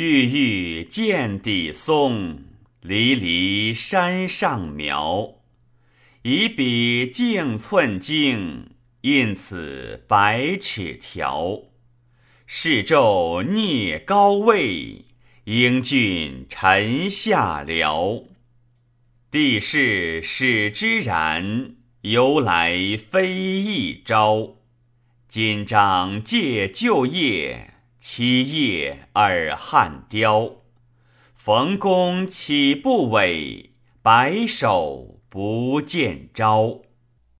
[0.00, 2.44] 郁郁见底松，
[2.82, 5.38] 离离山上苗。
[6.22, 11.62] 以彼径寸径，印此百尺条。
[12.46, 15.04] 世胄聂高位，
[15.42, 18.22] 英俊臣下僚。
[19.32, 24.58] 地势使之然，由来非一朝。
[25.28, 30.52] 今章借旧业，七叶而汉雕。
[31.34, 33.72] 冯公岂不伟？
[34.02, 36.80] 白首不见朝。